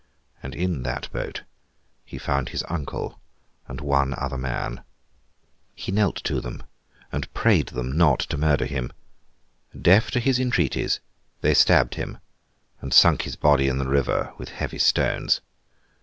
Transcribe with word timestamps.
And 0.41 0.55
in 0.55 0.81
that 0.81 1.11
boat, 1.11 1.43
he 2.03 2.17
found 2.17 2.49
his 2.49 2.63
uncle 2.67 3.19
and 3.67 3.79
one 3.79 4.15
other 4.17 4.35
man. 4.35 4.81
He 5.75 5.91
knelt 5.91 6.23
to 6.23 6.41
them, 6.41 6.63
and 7.11 7.31
prayed 7.35 7.67
them 7.67 7.95
not 7.95 8.21
to 8.21 8.37
murder 8.39 8.65
him. 8.65 8.91
Deaf 9.79 10.09
to 10.09 10.19
his 10.19 10.39
entreaties, 10.39 11.01
they 11.41 11.53
stabbed 11.53 11.93
him 11.93 12.17
and 12.81 12.91
sunk 12.95 13.21
his 13.21 13.35
body 13.35 13.67
in 13.67 13.77
the 13.77 13.87
river 13.87 14.33
with 14.39 14.49
heavy 14.49 14.79
stones. 14.79 15.39